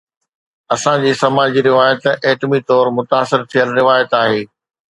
اسان 0.75 1.03
جي 1.03 1.11
سماجي 1.19 1.61
روايت 1.67 2.09
ايٽمي 2.13 2.61
طور 2.71 2.91
متاثر 2.99 3.47
ٿيل 3.53 3.77
روايت 3.81 4.21
آهي. 4.25 4.45